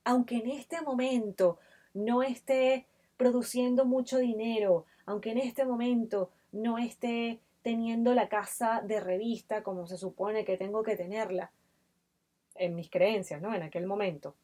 Aunque 0.03 0.37
en 0.37 0.49
este 0.49 0.81
momento 0.81 1.59
no 1.93 2.23
esté 2.23 2.87
produciendo 3.17 3.85
mucho 3.85 4.17
dinero, 4.19 4.85
aunque 5.05 5.31
en 5.31 5.39
este 5.39 5.65
momento 5.65 6.31
no 6.51 6.77
esté 6.77 7.39
teniendo 7.61 8.13
la 8.13 8.29
casa 8.29 8.81
de 8.85 8.99
revista 8.99 9.63
como 9.63 9.87
se 9.87 9.97
supone 9.97 10.45
que 10.45 10.57
tengo 10.57 10.83
que 10.83 10.95
tenerla, 10.95 11.51
en 12.59 12.75
mis 12.75 12.89
creencias, 12.89 13.41
¿no? 13.41 13.53
En 13.53 13.63
aquel 13.63 13.85
momento. 13.85 14.35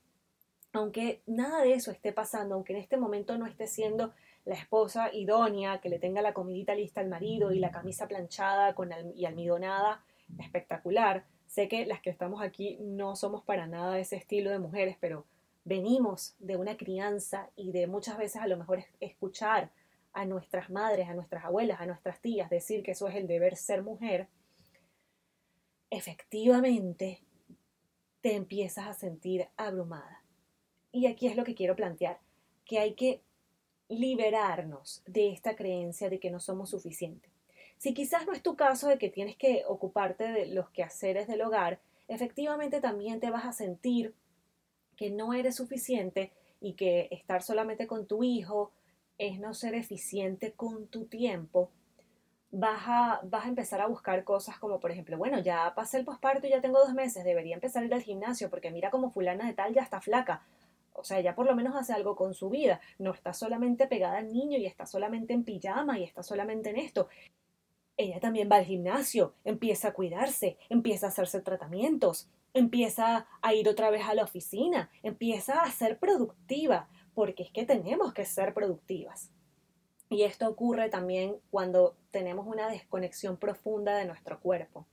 Aunque 0.72 1.22
nada 1.26 1.62
de 1.62 1.74
eso 1.74 1.92
esté 1.92 2.14
pasando, 2.14 2.56
aunque 2.56 2.74
en 2.74 2.80
este 2.80 2.98
momento 2.98 3.38
no 3.38 3.46
esté 3.46 3.68
siendo 3.68 4.14
la 4.46 4.56
esposa 4.56 5.14
idónea, 5.14 5.80
que 5.80 5.90
le 5.90 6.00
tenga 6.00 6.22
la 6.22 6.34
comidita 6.34 6.76
lista 6.76 7.02
al 7.02 7.10
marido 7.10 7.52
y 7.52 7.60
la 7.60 7.72
camisa 7.72 8.08
planchada 8.08 8.76
con 8.76 8.92
y 9.16 9.26
almidonada, 9.26 10.04
espectacular, 10.40 11.26
Sé 11.54 11.68
que 11.68 11.86
las 11.86 12.02
que 12.02 12.10
estamos 12.10 12.42
aquí 12.42 12.80
no 12.82 13.16
somos 13.16 13.44
para 13.44 13.68
nada 13.68 14.00
ese 14.00 14.16
estilo 14.16 14.50
de 14.50 14.58
mujeres, 14.58 14.98
pero 15.00 15.28
venimos 15.66 16.36
de 16.40 16.58
una 16.58 16.78
crianza 16.78 17.52
y 17.56 17.72
de 17.72 17.86
muchas 17.86 18.18
veces 18.18 18.42
a 18.42 18.48
lo 18.48 18.58
mejor 18.58 18.84
escuchar 19.00 19.70
a 20.14 20.26
nuestras 20.26 20.72
madres, 20.72 21.08
a 21.10 21.14
nuestras 21.14 21.46
abuelas, 21.46 21.80
a 21.80 21.86
nuestras 21.86 22.20
tías 22.22 22.50
decir 22.50 22.82
que 22.82 22.94
eso 22.94 23.08
es 23.08 23.14
el 23.14 23.28
deber 23.28 23.56
ser 23.56 23.84
mujer, 23.84 24.30
efectivamente 25.92 27.22
te 28.22 28.34
empiezas 28.34 28.88
a 28.88 28.96
sentir 28.96 29.48
abrumada. 29.56 30.24
Y 30.92 31.06
aquí 31.06 31.28
es 31.28 31.36
lo 31.36 31.44
que 31.44 31.54
quiero 31.54 31.76
plantear, 31.76 32.20
que 32.66 32.80
hay 32.80 32.96
que 32.96 33.22
liberarnos 34.00 35.02
de 35.06 35.32
esta 35.32 35.56
creencia 35.56 36.10
de 36.10 36.20
que 36.20 36.32
no 36.32 36.40
somos 36.40 36.70
suficientes. 36.70 37.32
Si 37.78 37.94
quizás 37.94 38.26
no 38.26 38.34
es 38.34 38.42
tu 38.42 38.56
caso 38.56 38.88
de 38.88 38.98
que 38.98 39.10
tienes 39.10 39.36
que 39.36 39.64
ocuparte 39.68 40.32
de 40.32 40.46
los 40.48 40.70
quehaceres 40.70 41.28
del 41.28 41.42
hogar, 41.42 41.80
efectivamente 42.08 42.82
también 42.82 43.20
te 43.20 43.30
vas 43.30 43.46
a 43.46 43.52
sentir 43.52 44.14
que 44.96 45.10
no 45.10 45.34
eres 45.34 45.56
suficiente 45.56 46.32
y 46.62 46.74
que 46.74 47.08
estar 47.12 47.42
solamente 47.42 47.88
con 47.88 48.06
tu 48.06 48.24
hijo 48.24 48.72
es 49.18 49.40
no 49.40 49.54
ser 49.54 49.76
eficiente 49.76 50.54
con 50.54 50.88
tu 50.88 51.06
tiempo, 51.06 51.72
vas 52.52 52.84
a, 52.86 53.20
vas 53.24 53.46
a 53.46 53.50
empezar 53.50 53.82
a 53.82 53.88
buscar 53.88 54.24
cosas 54.24 54.58
como, 54.60 54.80
por 54.80 54.92
ejemplo, 54.92 55.18
bueno, 55.18 55.40
ya 55.40 55.74
pasé 55.76 55.98
el 55.98 56.06
posparto 56.06 56.48
y 56.48 56.52
ya 56.52 56.62
tengo 56.62 56.80
dos 56.80 56.94
meses, 56.94 57.24
debería 57.24 57.56
empezar 57.56 57.84
a 57.84 57.86
ir 57.88 57.94
al 57.94 58.04
gimnasio 58.04 58.50
porque 58.50 58.72
mira 58.72 58.92
como 58.92 59.10
fulana 59.10 59.48
de 59.48 59.54
tal 59.54 59.74
ya 59.74 59.82
está 59.82 60.02
flaca. 60.02 60.46
O 60.94 61.04
sea, 61.04 61.20
ya 61.20 61.36
por 61.36 61.46
lo 61.46 61.56
menos 61.56 61.76
hace 61.76 61.94
algo 61.94 62.16
con 62.16 62.34
su 62.34 62.50
vida. 62.50 62.80
No 63.00 63.12
está 63.12 63.34
solamente 63.34 63.88
pegada 63.88 64.18
al 64.18 64.32
niño 64.32 64.58
y 64.58 64.66
está 64.66 64.86
solamente 64.86 65.34
en 65.34 65.44
pijama 65.44 66.00
y 66.00 66.04
está 66.04 66.24
solamente 66.24 66.70
en 66.70 66.78
esto. 66.78 67.08
Ella 67.98 68.20
también 68.20 68.50
va 68.52 68.58
al 68.58 68.66
gimnasio, 68.66 69.36
empieza 69.44 69.90
a 69.90 69.94
cuidarse, 69.94 70.58
empieza 70.70 71.08
a 71.08 71.10
hacerse 71.10 71.42
tratamientos, 71.42 72.28
empieza 72.54 73.28
a 73.42 73.54
ir 73.54 73.70
otra 73.70 73.92
vez 73.92 74.08
a 74.08 74.16
la 74.16 74.24
oficina, 74.24 74.90
empieza 75.04 75.62
a 75.62 75.72
ser 75.72 76.00
productiva, 76.00 76.88
porque 77.14 77.44
es 77.44 77.52
que 77.52 77.66
tenemos 77.66 78.14
que 78.14 78.26
ser 78.26 78.54
productivas. 78.54 79.32
Y 80.10 80.24
esto 80.24 80.48
ocurre 80.48 80.90
también 80.90 81.38
cuando 81.50 81.96
tenemos 82.12 82.46
una 82.48 82.68
desconexión 82.68 83.38
profunda 83.38 83.96
de 83.96 84.06
nuestro 84.06 84.40
cuerpo. 84.40 84.86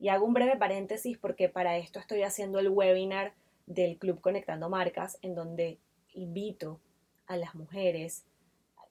Y 0.00 0.08
hago 0.08 0.24
un 0.24 0.34
breve 0.34 0.56
paréntesis 0.56 1.18
porque 1.18 1.48
para 1.48 1.76
esto 1.76 1.98
estoy 1.98 2.22
haciendo 2.22 2.58
el 2.58 2.68
webinar 2.68 3.34
del 3.70 3.98
Club 3.98 4.20
Conectando 4.20 4.68
Marcas, 4.68 5.18
en 5.22 5.34
donde 5.34 5.78
invito 6.12 6.80
a 7.26 7.36
las 7.36 7.54
mujeres 7.54 8.24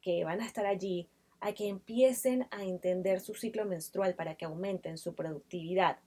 que 0.01 0.23
van 0.23 0.41
a 0.41 0.45
estar 0.45 0.65
allí 0.65 1.09
a 1.41 1.53
que 1.53 1.67
empiecen 1.67 2.47
a 2.51 2.63
entender 2.63 3.19
su 3.19 3.33
ciclo 3.33 3.65
menstrual 3.65 4.15
para 4.15 4.35
que 4.35 4.45
aumenten 4.45 4.97
su 4.97 5.13
productividad. 5.15 5.99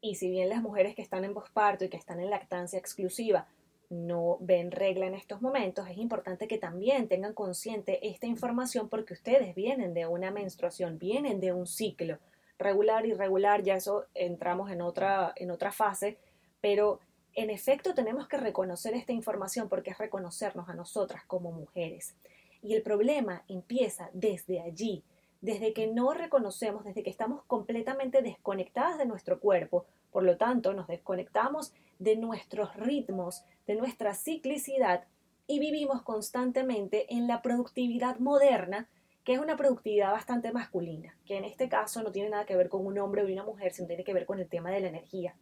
Y 0.00 0.16
si 0.16 0.30
bien 0.30 0.50
las 0.50 0.62
mujeres 0.62 0.94
que 0.94 1.02
están 1.02 1.24
en 1.24 1.32
posparto 1.32 1.84
y 1.84 1.88
que 1.88 1.96
están 1.96 2.20
en 2.20 2.28
lactancia 2.28 2.78
exclusiva 2.78 3.48
no 3.88 4.38
ven 4.40 4.70
regla 4.70 5.06
en 5.06 5.14
estos 5.14 5.40
momentos, 5.40 5.88
es 5.88 5.96
importante 5.96 6.46
que 6.46 6.58
también 6.58 7.08
tengan 7.08 7.32
consciente 7.32 8.06
esta 8.06 8.26
información 8.26 8.88
porque 8.88 9.14
ustedes 9.14 9.54
vienen 9.54 9.94
de 9.94 10.06
una 10.06 10.30
menstruación, 10.30 10.98
vienen 10.98 11.40
de 11.40 11.52
un 11.52 11.66
ciclo 11.66 12.18
regular, 12.58 13.06
irregular, 13.06 13.62
ya 13.62 13.76
eso 13.76 14.06
entramos 14.14 14.70
en 14.70 14.82
otra, 14.82 15.32
en 15.36 15.50
otra 15.50 15.72
fase, 15.72 16.18
pero 16.60 17.00
en 17.34 17.50
efecto 17.50 17.94
tenemos 17.94 18.28
que 18.28 18.36
reconocer 18.36 18.94
esta 18.94 19.12
información 19.12 19.68
porque 19.68 19.90
es 19.90 19.98
reconocernos 19.98 20.68
a 20.68 20.74
nosotras 20.74 21.24
como 21.26 21.52
mujeres. 21.52 22.14
Y 22.62 22.74
el 22.74 22.82
problema 22.82 23.44
empieza 23.48 24.10
desde 24.12 24.60
allí, 24.60 25.04
desde 25.40 25.72
que 25.72 25.86
no 25.86 26.14
reconocemos, 26.14 26.84
desde 26.84 27.02
que 27.02 27.10
estamos 27.10 27.42
completamente 27.44 28.22
desconectadas 28.22 28.98
de 28.98 29.06
nuestro 29.06 29.40
cuerpo, 29.40 29.84
por 30.10 30.22
lo 30.22 30.36
tanto 30.36 30.72
nos 30.72 30.86
desconectamos 30.86 31.74
de 31.98 32.16
nuestros 32.16 32.74
ritmos, 32.76 33.44
de 33.66 33.74
nuestra 33.74 34.14
ciclicidad 34.14 35.04
y 35.46 35.58
vivimos 35.58 36.02
constantemente 36.02 37.12
en 37.14 37.26
la 37.26 37.42
productividad 37.42 38.18
moderna, 38.18 38.88
que 39.24 39.34
es 39.34 39.38
una 39.38 39.56
productividad 39.56 40.12
bastante 40.12 40.52
masculina, 40.52 41.16
que 41.26 41.36
en 41.36 41.44
este 41.44 41.68
caso 41.68 42.02
no 42.02 42.12
tiene 42.12 42.30
nada 42.30 42.46
que 42.46 42.56
ver 42.56 42.68
con 42.68 42.86
un 42.86 42.98
hombre 42.98 43.22
o 43.22 43.26
una 43.26 43.44
mujer, 43.44 43.72
sino 43.72 43.88
tiene 43.88 44.04
que 44.04 44.14
ver 44.14 44.26
con 44.26 44.38
el 44.38 44.48
tema 44.48 44.70
de 44.70 44.80
la 44.80 44.88
energía. 44.88 45.34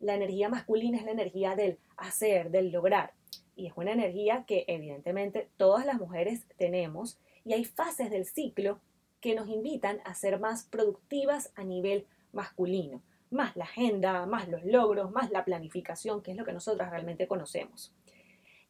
La 0.00 0.14
energía 0.14 0.48
masculina 0.48 0.98
es 0.98 1.04
la 1.04 1.12
energía 1.12 1.54
del 1.54 1.78
hacer, 1.96 2.50
del 2.50 2.72
lograr, 2.72 3.12
y 3.54 3.66
es 3.66 3.72
una 3.76 3.92
energía 3.92 4.44
que 4.46 4.64
evidentemente 4.66 5.50
todas 5.56 5.86
las 5.86 5.98
mujeres 5.98 6.46
tenemos. 6.56 7.18
Y 7.44 7.52
hay 7.52 7.64
fases 7.64 8.10
del 8.10 8.24
ciclo 8.24 8.80
que 9.20 9.34
nos 9.34 9.48
invitan 9.48 10.00
a 10.04 10.14
ser 10.14 10.40
más 10.40 10.64
productivas 10.64 11.52
a 11.54 11.64
nivel 11.64 12.06
masculino, 12.32 13.02
más 13.30 13.54
la 13.56 13.64
agenda, 13.64 14.24
más 14.26 14.48
los 14.48 14.64
logros, 14.64 15.10
más 15.10 15.30
la 15.30 15.44
planificación, 15.44 16.22
que 16.22 16.30
es 16.30 16.36
lo 16.36 16.44
que 16.44 16.52
nosotras 16.52 16.90
realmente 16.90 17.28
conocemos. 17.28 17.92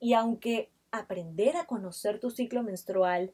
Y 0.00 0.14
aunque 0.14 0.70
aprender 0.90 1.56
a 1.56 1.66
conocer 1.66 2.18
tu 2.18 2.30
ciclo 2.30 2.62
menstrual 2.62 3.32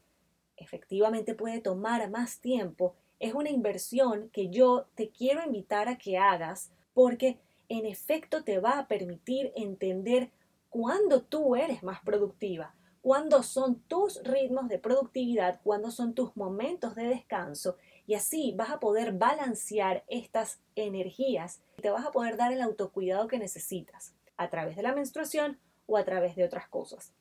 efectivamente 0.57 1.35
puede 1.35 1.61
tomar 1.61 2.09
más 2.11 2.41
tiempo, 2.41 2.95
es 3.19 3.35
una 3.35 3.51
inversión 3.51 4.31
que 4.31 4.49
yo 4.49 4.87
te 4.95 5.11
quiero 5.11 5.45
invitar 5.45 5.89
a 5.89 5.97
que 5.97 6.19
hagas 6.19 6.71
porque 6.93 7.39
en 7.69 7.87
efecto 7.87 8.45
te 8.45 8.59
va 8.59 8.79
a 8.79 8.89
permitir 8.89 9.53
entender 9.57 10.31
cuándo 10.71 11.23
tú 11.23 11.57
eres 11.57 11.83
más 11.83 12.01
productiva, 12.01 12.75
cuándo 13.03 13.43
son 13.43 13.81
tus 13.83 14.23
ritmos 14.25 14.69
de 14.69 14.79
productividad, 14.79 15.61
cuándo 15.63 15.91
son 15.91 16.15
tus 16.15 16.37
momentos 16.37 16.95
de 16.95 17.05
descanso 17.05 17.77
y 18.07 18.15
así 18.15 18.53
vas 18.57 18.71
a 18.71 18.81
poder 18.81 19.13
balancear 19.13 20.05
estas 20.09 20.61
energías 20.75 21.63
y 21.79 21.83
te 21.83 21.91
vas 21.91 22.05
a 22.05 22.13
poder 22.13 22.37
dar 22.37 22.53
el 22.53 22.63
autocuidado 22.63 23.29
que 23.29 23.39
necesitas 23.39 24.15
a 24.37 24.51
través 24.51 24.77
de 24.77 24.83
la 24.83 24.95
menstruación 24.95 25.59
o 25.87 25.97
a 25.97 26.05
través 26.05 26.37
de 26.37 26.45
otras 26.45 26.69
cosas. 26.69 27.13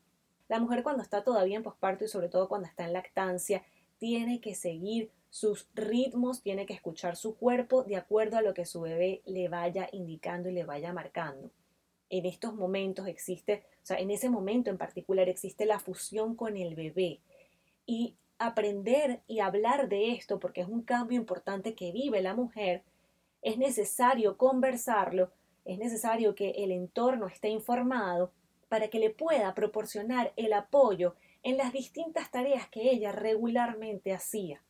La 0.48 0.60
mujer 0.60 0.84
cuando 0.84 1.02
está 1.02 1.24
todavía 1.24 1.58
en 1.58 1.64
posparto 1.64 2.06
y 2.06 2.08
sobre 2.08 2.30
todo 2.30 2.48
cuando 2.48 2.68
está 2.68 2.86
en 2.86 2.94
lactancia 2.94 3.64
tiene 3.98 4.42
que 4.42 4.54
seguir 4.54 5.12
sus 5.36 5.68
ritmos, 5.74 6.42
tiene 6.42 6.66
que 6.66 6.74
escuchar 6.74 7.18
su 7.18 7.36
cuerpo 7.36 7.84
de 7.84 7.98
acuerdo 7.98 8.38
a 8.38 8.42
lo 8.42 8.54
que 8.54 8.66
su 8.66 8.82
bebé 8.82 9.22
le 9.26 9.50
vaya 9.50 9.90
indicando 9.92 10.50
y 10.50 10.54
le 10.54 10.64
vaya 10.64 10.94
marcando 10.94 11.52
en 12.10 12.26
estos 12.26 12.54
momentos 12.54 13.08
existe, 13.08 13.64
o 13.84 13.86
sea, 13.86 13.98
en 13.98 14.12
ese 14.12 14.30
momento 14.30 14.70
en 14.70 14.78
particular 14.78 15.28
existe 15.30 15.66
la 15.66 15.80
fusión 15.80 16.36
con 16.36 16.58
el 16.58 16.76
bebé. 16.76 17.20
Y 17.86 18.16
aprender 18.38 19.22
y 19.28 19.40
hablar 19.40 19.90
de 19.90 20.12
esto, 20.12 20.40
porque 20.40 20.62
es 20.62 20.68
un 20.68 20.82
cambio 20.82 21.18
importante 21.18 21.76
que 21.76 21.92
vive 21.92 22.22
la 22.22 22.34
mujer, 22.34 22.84
es 23.42 23.58
necesario 23.58 24.38
conversarlo, 24.38 25.32
es 25.66 25.78
necesario 25.78 26.36
que 26.36 26.52
el 26.52 26.72
entorno 26.72 27.28
esté 27.28 27.50
informado 27.50 28.32
para 28.70 28.90
que 28.90 29.00
le 29.00 29.10
pueda 29.10 29.54
proporcionar 29.54 30.34
el 30.36 30.54
apoyo 30.54 31.16
en 31.44 31.58
las 31.58 31.72
distintas 31.72 32.32
tareas 32.32 32.68
que 32.70 32.92
ella 32.92 33.12
regularmente 33.12 34.14
hacía. 34.14 34.62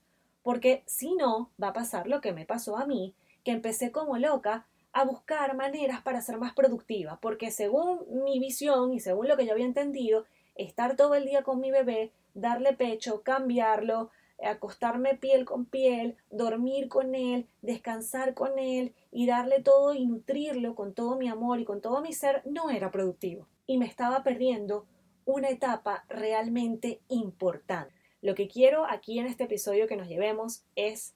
Porque 0.46 0.84
si 0.86 1.16
no, 1.16 1.50
va 1.62 1.70
a 1.70 1.74
pasar 1.74 2.06
lo 2.06 2.22
que 2.22 2.32
me 2.32 2.46
pasó 2.46 2.78
a 2.78 2.86
mí, 2.86 3.16
que 3.44 3.50
empecé 3.50 3.92
como 3.92 4.20
loca 4.20 4.68
a 4.94 5.04
buscar 5.04 5.56
maneras 5.56 6.04
para 6.04 6.22
ser 6.22 6.38
más 6.38 6.54
productiva, 6.54 7.18
porque 7.20 7.50
según 7.50 8.02
mi 8.24 8.38
visión 8.38 8.94
y 8.94 9.00
según 9.00 9.28
lo 9.28 9.38
que 9.38 9.48
yo 9.48 9.54
había 9.54 9.66
entendido, 9.66 10.26
estar 10.54 10.96
todo 10.96 11.16
el 11.16 11.26
día 11.26 11.42
con 11.42 11.60
mi 11.60 11.72
bebé, 11.72 12.12
darle 12.36 12.74
pecho, 12.74 13.24
cambiarlo, 13.24 14.12
acostarme 14.40 15.16
piel 15.16 15.46
con 15.46 15.66
piel, 15.66 16.16
dormir 16.30 16.90
con 16.90 17.16
él, 17.16 17.48
descansar 17.64 18.36
con 18.36 18.60
él 18.60 18.94
y 19.12 19.26
darle 19.26 19.64
todo 19.64 19.96
y 19.96 20.06
nutrirlo 20.06 20.76
con 20.76 20.94
todo 20.94 21.18
mi 21.18 21.28
amor 21.28 21.60
y 21.60 21.66
con 21.66 21.82
todo 21.82 22.04
mi 22.04 22.14
ser, 22.14 22.44
no 22.46 22.70
era 22.70 22.92
productivo. 22.92 23.48
Y 23.66 23.80
me 23.80 23.88
estaba 23.88 24.22
perdiendo 24.22 24.86
una 25.26 25.50
etapa 25.50 26.06
realmente 26.08 27.02
importante. 27.08 27.95
Lo 28.26 28.34
que 28.34 28.48
quiero 28.48 28.88
aquí 28.90 29.20
en 29.20 29.28
este 29.28 29.44
episodio 29.44 29.86
que 29.88 29.96
nos 29.96 30.08
llevemos 30.08 30.64
es 30.76 31.14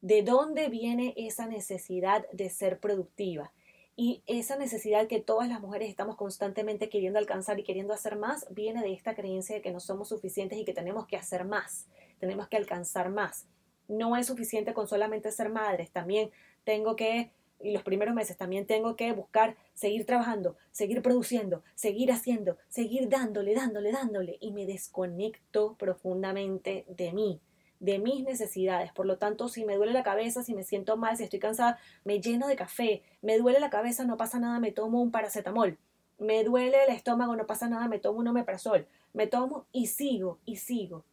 ¿De 0.00 0.22
dónde 0.22 0.68
viene 0.68 1.14
esa 1.16 1.46
necesidad 1.46 2.26
de 2.32 2.50
ser 2.50 2.80
productiva? 2.80 3.52
Y 3.94 4.24
esa 4.26 4.56
necesidad 4.56 5.06
que 5.06 5.20
todas 5.20 5.48
las 5.48 5.60
mujeres 5.60 5.88
estamos 5.88 6.16
constantemente 6.16 6.88
queriendo 6.88 7.20
alcanzar 7.20 7.60
y 7.60 7.62
queriendo 7.62 7.94
hacer 7.94 8.16
más, 8.16 8.46
viene 8.50 8.82
de 8.82 8.92
esta 8.92 9.14
creencia 9.14 9.54
de 9.54 9.62
que 9.62 9.70
no 9.70 9.78
somos 9.78 10.08
suficientes 10.08 10.58
y 10.58 10.64
que 10.64 10.72
tenemos 10.72 11.06
que 11.06 11.16
hacer 11.16 11.44
más, 11.44 11.86
tenemos 12.18 12.48
que 12.48 12.56
alcanzar 12.56 13.10
más. 13.10 13.46
No 13.86 14.16
es 14.16 14.26
suficiente 14.26 14.74
con 14.74 14.88
solamente 14.88 15.30
ser 15.30 15.50
madres, 15.50 15.92
también 15.92 16.32
tengo 16.64 16.96
que, 16.96 17.30
y 17.62 17.72
los 17.72 17.82
primeros 17.82 18.14
meses 18.14 18.36
también 18.36 18.66
tengo 18.66 18.96
que 18.96 19.12
buscar 19.12 19.56
seguir 19.74 20.06
trabajando, 20.06 20.56
seguir 20.72 21.02
produciendo, 21.02 21.62
seguir 21.74 22.12
haciendo, 22.12 22.56
seguir 22.68 23.08
dándole, 23.08 23.54
dándole, 23.54 23.92
dándole, 23.92 24.38
y 24.40 24.52
me 24.52 24.66
desconecto 24.66 25.76
profundamente 25.78 26.84
de 26.88 27.12
mí 27.12 27.40
de 27.80 27.98
mis 27.98 28.22
necesidades. 28.22 28.92
Por 28.92 29.06
lo 29.06 29.18
tanto, 29.18 29.48
si 29.48 29.64
me 29.64 29.74
duele 29.74 29.92
la 29.92 30.02
cabeza, 30.02 30.42
si 30.42 30.54
me 30.54 30.62
siento 30.62 30.96
mal, 30.96 31.16
si 31.16 31.24
estoy 31.24 31.38
cansada, 31.38 31.78
me 32.04 32.20
lleno 32.20 32.46
de 32.46 32.54
café. 32.54 33.02
Me 33.22 33.38
duele 33.38 33.58
la 33.58 33.70
cabeza, 33.70 34.04
no 34.04 34.16
pasa 34.16 34.38
nada, 34.38 34.60
me 34.60 34.70
tomo 34.70 35.00
un 35.00 35.10
paracetamol. 35.10 35.78
Me 36.18 36.44
duele 36.44 36.84
el 36.84 36.90
estómago, 36.94 37.34
no 37.34 37.46
pasa 37.46 37.68
nada, 37.68 37.88
me 37.88 37.98
tomo 37.98 38.20
un 38.20 38.28
omeprazol. 38.28 38.86
Me 39.14 39.26
tomo 39.26 39.66
y 39.72 39.86
sigo 39.86 40.38
y 40.44 40.56
sigo. 40.56 41.04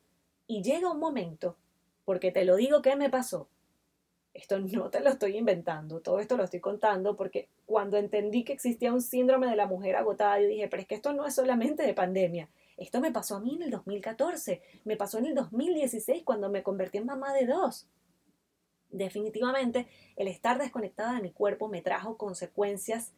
Y 0.45 0.61
llega 0.61 0.91
un 0.91 0.99
momento, 0.99 1.57
porque 2.05 2.31
te 2.31 2.45
lo 2.45 2.57
digo 2.57 2.81
que 2.81 2.95
me 2.97 3.09
pasó. 3.09 3.47
Esto 4.37 4.59
no 4.59 4.91
te 4.91 4.99
lo 4.99 5.09
estoy 5.09 5.35
inventando, 5.35 5.99
todo 5.99 6.19
esto 6.19 6.37
lo 6.37 6.43
estoy 6.43 6.59
contando 6.59 7.15
porque 7.15 7.49
cuando 7.65 7.97
entendí 7.97 8.43
que 8.43 8.53
existía 8.53 8.93
un 8.93 9.01
síndrome 9.01 9.47
de 9.47 9.55
la 9.55 9.65
mujer 9.65 9.95
agotada, 9.95 10.39
yo 10.39 10.47
dije, 10.47 10.67
pero 10.67 10.81
es 10.81 10.87
que 10.87 10.93
esto 10.93 11.11
no 11.11 11.25
es 11.25 11.33
solamente 11.33 11.81
de 11.81 11.95
pandemia. 11.95 12.47
Esto 12.77 13.01
me 13.01 13.11
pasó 13.11 13.37
a 13.37 13.39
mí 13.39 13.55
en 13.55 13.63
el 13.63 13.71
2014, 13.71 14.61
me 14.85 14.95
pasó 14.95 15.17
en 15.17 15.25
el 15.25 15.33
2016 15.33 16.21
cuando 16.23 16.51
me 16.51 16.61
convertí 16.61 16.99
en 16.99 17.07
mamá 17.07 17.33
de 17.33 17.47
dos. 17.47 17.87
Definitivamente, 18.91 19.87
el 20.15 20.27
estar 20.27 20.59
desconectada 20.59 21.15
de 21.15 21.23
mi 21.23 21.31
cuerpo 21.31 21.67
me 21.67 21.81
trajo 21.81 22.15
consecuencias 22.15 23.13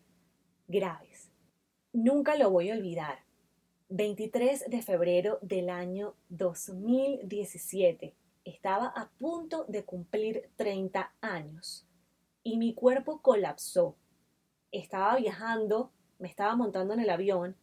graves. 0.69 1.29
Nunca 1.91 2.37
lo 2.37 2.49
voy 2.49 2.69
a 2.69 2.75
olvidar. 2.75 3.19
23 3.89 4.69
de 4.69 4.81
febrero 4.81 5.37
del 5.41 5.69
año 5.69 6.15
2017 6.29 8.13
estaba 8.43 8.87
a 8.87 9.09
punto 9.17 9.65
de 9.67 9.83
cumplir 9.85 10.49
30 10.55 11.13
años 11.21 11.85
y 12.43 12.57
mi 12.57 12.73
cuerpo 12.73 13.21
colapsó. 13.21 13.95
Estaba 14.71 15.15
viajando, 15.17 15.91
me 16.19 16.27
estaba 16.27 16.55
montando 16.55 16.93
en 16.93 16.99
el 16.99 17.09
avión 17.09 17.55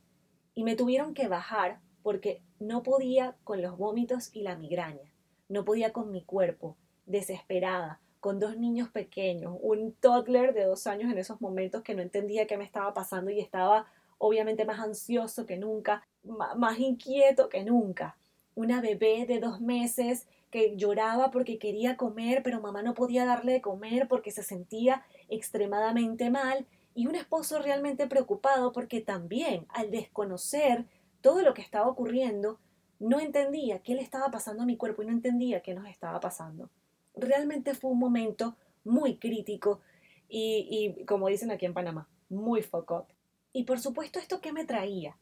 y 0.55 0.65
me 0.65 0.77
tuvieron 0.77 1.15
que 1.15 1.29
bajar 1.29 1.81
porque 2.03 2.43
no 2.59 2.83
podía 2.83 3.37
con 3.45 3.63
los 3.63 3.77
vómitos 3.77 4.31
y 4.35 4.43
la 4.43 4.57
migraña. 4.57 5.13
No 5.49 5.65
podía 5.65 5.93
con 5.93 6.11
mi 6.11 6.23
cuerpo, 6.23 6.77
desesperada, 7.05 8.01
con 8.21 8.41
dos 8.41 8.57
niños 8.57 8.89
pequeños, 8.89 9.57
un 9.61 9.93
toddler 9.93 10.55
de 10.55 10.65
dos 10.65 10.87
años 10.87 11.13
en 11.13 11.19
esos 11.19 11.41
momentos 11.41 11.83
que 11.83 11.95
no 11.95 12.03
entendía 12.03 12.47
qué 12.47 12.57
me 12.57 12.65
estaba 12.65 12.93
pasando 12.95 13.31
y 13.31 13.41
estaba 13.41 13.87
obviamente 14.19 14.65
más 14.65 14.81
ansioso 14.81 15.47
que 15.47 15.57
nunca, 15.57 16.07
más 16.23 16.79
inquieto 16.79 17.49
que 17.49 17.63
nunca. 17.63 18.17
Una 18.55 18.81
bebé 18.81 19.27
de 19.27 19.39
dos 19.39 19.61
meses 19.61 20.27
que 20.51 20.77
lloraba 20.77 21.31
porque 21.31 21.59
quería 21.59 21.97
comer, 21.97 22.43
pero 22.43 22.61
mamá 22.61 22.83
no 22.83 22.95
podía 22.95 23.25
darle 23.25 23.53
de 23.53 23.61
comer 23.61 24.09
porque 24.09 24.31
se 24.31 24.43
sentía 24.43 25.05
extremadamente 25.29 26.31
mal, 26.31 26.67
y 26.95 27.07
un 27.07 27.15
esposo 27.15 27.61
realmente 27.61 28.07
preocupado 28.07 28.73
porque 28.73 29.03
también, 29.03 29.67
al 29.69 29.91
desconocer 29.91 30.87
todo 31.21 31.43
lo 31.43 31.53
que 31.53 31.61
estaba 31.61 31.89
ocurriendo, 31.89 32.59
no 32.99 33.21
entendía 33.21 33.81
qué 33.81 33.95
le 33.95 34.01
estaba 34.01 34.31
pasando 34.31 34.63
a 34.63 34.67
mi 34.67 34.79
cuerpo 34.79 35.03
y 35.03 35.07
no 35.07 35.13
entendía 35.13 35.61
qué 35.61 35.75
nos 35.75 35.87
estaba 35.89 36.21
pasando. 36.21 36.71
Realmente 37.15 37.75
fue 37.75 37.91
un 37.91 37.99
momento 37.99 38.57
muy 38.83 39.19
crítico 39.19 39.83
y, 40.27 40.97
y 40.99 41.05
como 41.05 41.29
dicen 41.29 41.51
aquí 41.51 41.67
en 41.67 41.75
Panamá, 41.75 42.09
muy 42.31 42.63
foco. 42.63 43.07
Y 43.53 43.65
por 43.65 43.79
supuesto, 43.79 44.19
¿esto 44.19 44.41
qué 44.41 44.53
me 44.53 44.65
traía? 44.65 45.19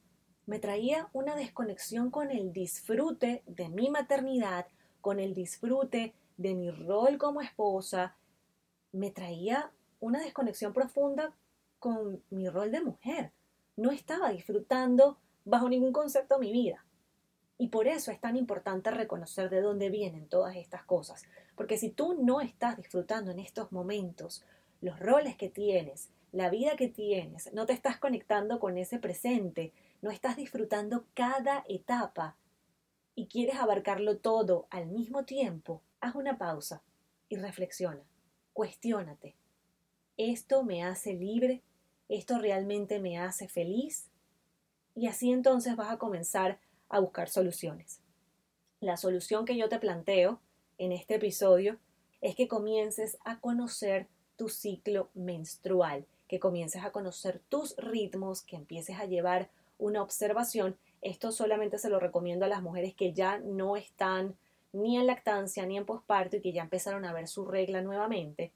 Me 0.47 0.61
traía 0.61 1.09
una 1.13 1.35
desconexión 1.35 2.11
con 2.13 2.31
el 2.31 2.53
disfrute 2.53 3.43
de 3.47 3.69
mi 3.69 3.91
maternidad, 3.91 4.67
con 5.05 5.21
el 5.21 5.35
disfrute 5.35 6.15
de 6.39 6.55
mi 6.55 6.71
rol 6.71 7.19
como 7.19 7.43
esposa, 7.43 8.17
me 8.91 9.11
traía 9.11 9.71
una 10.01 10.19
desconexión 10.19 10.73
profunda 10.73 11.35
con 11.79 12.23
mi 12.31 12.49
rol 12.49 12.71
de 12.71 12.81
mujer. 12.81 13.31
No 13.77 13.91
estaba 13.91 14.31
disfrutando 14.31 15.19
bajo 15.45 15.69
ningún 15.69 15.93
concepto 15.93 16.39
mi 16.39 16.53
vida. 16.53 16.87
Y 17.59 17.69
por 17.69 17.87
eso 17.87 18.13
es 18.13 18.19
tan 18.19 18.35
importante 18.35 18.91
reconocer 18.93 19.51
de 19.51 19.61
dónde 19.61 19.91
vienen 19.91 20.27
todas 20.27 20.57
estas 20.57 20.85
cosas. 20.85 21.25
Porque 21.55 21.77
si 21.77 21.91
tú 21.91 22.15
no 22.15 22.41
estás 22.41 22.79
disfrutando 22.79 23.31
en 23.31 23.41
estos 23.41 23.73
momentos 23.73 24.43
los 24.81 24.99
roles 24.99 25.37
que 25.37 25.51
tienes, 25.51 26.09
la 26.33 26.49
vida 26.49 26.77
que 26.77 26.89
tienes, 26.89 27.53
no 27.53 27.67
te 27.67 27.75
estás 27.75 27.99
conectando 27.99 28.59
con 28.59 28.79
ese 28.79 28.99
presente, 28.99 29.75
no 30.01 30.11
estás 30.11 30.37
disfrutando 30.37 31.05
cada 31.13 31.63
etapa, 31.69 32.39
y 33.15 33.27
quieres 33.27 33.57
abarcarlo 33.57 34.19
todo 34.19 34.67
al 34.71 34.87
mismo 34.87 35.25
tiempo, 35.25 35.83
haz 36.01 36.15
una 36.15 36.39
pausa 36.39 36.83
y 37.29 37.37
reflexiona. 37.37 38.03
Cuestiónate. 38.53 39.35
¿Esto 40.17 40.63
me 40.63 40.85
hace 40.85 41.15
libre? 41.15 41.63
¿Esto 42.09 42.39
realmente 42.39 42.99
me 42.99 43.19
hace 43.19 43.49
feliz? 43.49 44.09
Y 44.95 45.07
así 45.07 45.33
entonces 45.33 45.77
vas 45.77 45.91
a 45.91 45.99
comenzar 45.99 46.59
a 46.89 47.01
buscar 47.01 47.29
soluciones. 47.29 48.01
La 48.81 48.97
solución 48.97 49.45
que 49.45 49.57
yo 49.57 49.69
te 49.69 49.79
planteo 49.79 50.41
en 50.79 50.93
este 50.93 51.17
episodio 51.17 51.79
es 52.21 52.37
que 52.37 52.49
comiences 52.49 53.19
a 53.25 53.41
conocer 53.41 54.09
tu 54.37 54.49
ciclo 54.49 55.11
menstrual, 55.15 56.07
que 56.29 56.39
comiences 56.39 56.85
a 56.85 56.91
conocer 56.93 57.41
tus 57.49 57.77
ritmos, 57.77 58.43
que 58.43 58.57
empieces 58.57 58.99
a 58.99 59.07
llevar 59.07 59.51
una 59.79 60.03
observación 60.03 60.77
esto 61.05 61.31
solamente 61.31 61.79
se 61.79 61.91
lo 61.91 62.01
recomiendo 62.01 62.45
a 62.45 62.49
las 62.49 62.63
mujeres 62.63 62.95
que 62.95 63.13
ya 63.13 63.39
no 63.39 63.77
están 63.77 64.37
ni 64.73 64.97
en 64.97 65.07
lactancia 65.07 65.65
ni 65.67 65.77
en 65.77 65.85
posparto 65.85 66.37
y 66.37 66.41
que 66.41 66.53
ya 66.53 66.63
empezaron 66.63 67.05
a 67.05 67.13
ver 67.13 67.29
su 67.29 67.45
regla 67.45 67.83
nuevamente, 67.83 68.51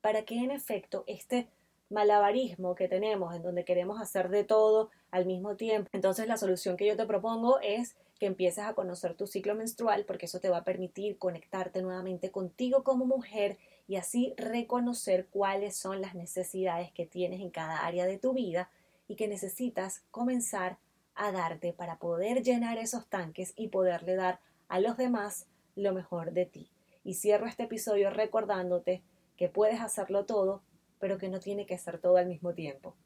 para 0.00 0.22
que 0.22 0.36
en 0.36 0.52
efecto 0.52 1.02
este 1.06 1.48
malabarismo 1.90 2.74
que 2.74 2.88
tenemos 2.88 3.34
en 3.34 3.42
donde 3.42 3.64
queremos 3.64 4.00
hacer 4.00 4.28
de 4.28 4.44
todo 4.44 4.90
al 5.10 5.26
mismo 5.26 5.56
tiempo. 5.56 5.88
Entonces 5.92 6.28
la 6.28 6.36
solución 6.36 6.76
que 6.76 6.86
yo 6.86 6.96
te 6.96 7.06
propongo 7.06 7.58
es 7.60 7.96
que 8.20 8.26
empieces 8.26 8.64
a 8.64 8.74
conocer 8.74 9.14
tu 9.14 9.26
ciclo 9.26 9.54
menstrual 9.54 10.04
porque 10.04 10.26
eso 10.26 10.40
te 10.40 10.50
va 10.50 10.58
a 10.58 10.64
permitir 10.64 11.18
conectarte 11.18 11.82
nuevamente 11.82 12.30
contigo 12.30 12.84
como 12.84 13.06
mujer 13.06 13.56
y 13.86 13.96
así 13.96 14.34
reconocer 14.36 15.26
cuáles 15.30 15.76
son 15.76 16.02
las 16.02 16.14
necesidades 16.14 16.92
que 16.92 17.06
tienes 17.06 17.40
en 17.40 17.50
cada 17.50 17.86
área 17.86 18.04
de 18.04 18.18
tu 18.18 18.34
vida 18.34 18.70
y 19.08 19.16
que 19.16 19.26
necesitas 19.26 20.02
comenzar 20.10 20.76
a 21.18 21.32
darte 21.32 21.72
para 21.72 21.98
poder 21.98 22.42
llenar 22.42 22.78
esos 22.78 23.06
tanques 23.08 23.52
y 23.56 23.68
poderle 23.68 24.16
dar 24.16 24.40
a 24.68 24.80
los 24.80 24.96
demás 24.96 25.46
lo 25.74 25.92
mejor 25.92 26.32
de 26.32 26.46
ti. 26.46 26.70
Y 27.04 27.14
cierro 27.14 27.46
este 27.46 27.64
episodio 27.64 28.10
recordándote 28.10 29.02
que 29.36 29.48
puedes 29.48 29.80
hacerlo 29.80 30.24
todo, 30.24 30.62
pero 30.98 31.18
que 31.18 31.28
no 31.28 31.40
tiene 31.40 31.66
que 31.66 31.78
ser 31.78 31.98
todo 32.00 32.16
al 32.16 32.26
mismo 32.26 32.54
tiempo. 32.54 32.96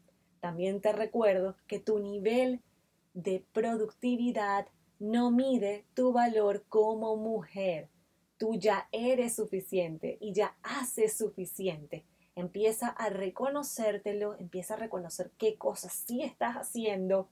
También 0.41 0.81
te 0.81 0.93
recuerdo 0.93 1.57
que 1.67 1.79
tu 1.79 1.99
nivel 1.99 2.61
de 3.15 3.45
productividad 3.53 4.67
no 4.99 5.31
mide 5.31 5.85
tu 5.95 6.13
valor 6.13 6.65
como 6.69 7.17
mujer. 7.17 7.89
Tú 8.39 8.57
ya 8.57 8.89
eres 8.93 9.37
suficiente 9.37 10.19
y 10.21 10.33
ya 10.33 10.57
haces 10.63 11.17
suficiente. 11.17 12.05
Empieza 12.35 12.89
a 12.89 13.11
reconocértelo, 13.11 14.37
empieza 14.39 14.75
a 14.75 14.79
reconocer 14.79 15.31
qué 15.39 15.57
cosas 15.57 15.93
sí 15.93 16.23
estás 16.23 16.57
haciendo 16.57 17.29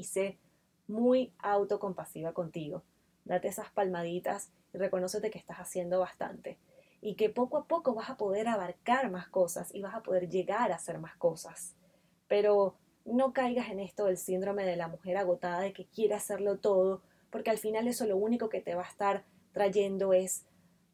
y 0.00 0.04
sé 0.04 0.38
muy 0.88 1.32
autocompasiva 1.38 2.32
contigo. 2.32 2.82
Date 3.26 3.48
esas 3.48 3.70
palmaditas 3.70 4.50
y 4.72 4.78
reconócete 4.78 5.30
que 5.30 5.38
estás 5.38 5.58
haciendo 5.58 6.00
bastante 6.00 6.58
y 7.02 7.16
que 7.16 7.28
poco 7.28 7.58
a 7.58 7.64
poco 7.66 7.94
vas 7.94 8.08
a 8.08 8.16
poder 8.16 8.48
abarcar 8.48 9.10
más 9.10 9.28
cosas 9.28 9.74
y 9.74 9.82
vas 9.82 9.94
a 9.94 10.02
poder 10.02 10.30
llegar 10.30 10.72
a 10.72 10.76
hacer 10.76 10.98
más 10.98 11.16
cosas. 11.16 11.76
Pero 12.28 12.76
no 13.04 13.34
caigas 13.34 13.68
en 13.68 13.80
esto 13.80 14.06
del 14.06 14.16
síndrome 14.16 14.64
de 14.64 14.76
la 14.76 14.88
mujer 14.88 15.18
agotada 15.18 15.60
de 15.60 15.74
que 15.74 15.84
quiere 15.84 16.14
hacerlo 16.14 16.58
todo, 16.58 17.02
porque 17.30 17.50
al 17.50 17.58
final 17.58 17.86
eso 17.86 18.06
lo 18.06 18.16
único 18.16 18.48
que 18.48 18.62
te 18.62 18.74
va 18.74 18.82
a 18.82 18.88
estar 18.88 19.24
trayendo 19.52 20.14
es 20.14 20.46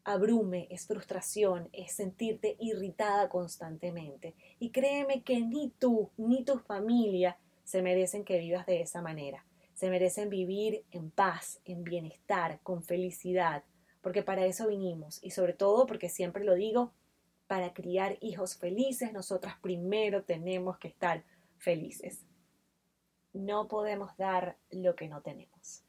abrume, 0.03 0.67
es 0.69 0.85
frustración, 0.85 1.69
es 1.71 1.93
sentirte 1.93 2.57
irritada 2.59 3.29
constantemente. 3.29 4.35
Y 4.59 4.71
créeme 4.71 5.23
que 5.23 5.39
ni 5.39 5.69
tú 5.79 6.09
ni 6.17 6.43
tu 6.43 6.59
familia 6.59 7.37
se 7.67 7.81
merecen 7.81 8.23
que 8.23 8.39
vivas 8.39 8.65
de 8.65 8.79
esa 8.79 9.01
manera. 9.01 9.43
Se 9.73 9.89
merecen 9.89 10.29
vivir 10.29 10.85
en 10.91 11.11
paz, 11.11 11.59
en 11.65 11.83
bienestar, 11.83 12.61
con 12.63 12.81
felicidad, 12.81 13.65
porque 13.99 14.23
para 14.23 14.45
eso 14.45 14.69
vinimos 14.69 15.21
y 15.21 15.31
sobre 15.31 15.51
todo 15.51 15.85
porque 15.85 16.07
siempre 16.07 16.45
lo 16.45 16.55
digo, 16.55 16.93
para 17.45 17.73
criar 17.73 18.17
hijos 18.21 18.55
felices 18.55 19.11
nosotras 19.11 19.55
primero 19.61 20.23
tenemos 20.23 20.77
que 20.77 20.87
estar 20.87 21.25
felices. 21.57 22.25
No 23.33 23.67
podemos 23.67 24.15
dar 24.15 24.55
lo 24.71 24.95
que 24.95 25.09
no 25.09 25.21
tenemos. 25.21 25.83